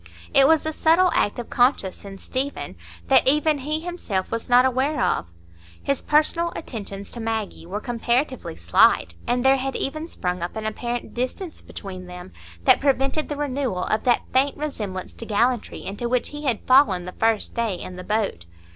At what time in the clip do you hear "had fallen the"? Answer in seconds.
16.45-17.11